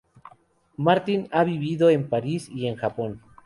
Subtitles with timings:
[0.79, 3.21] Martin ha vivido en París y en Japón.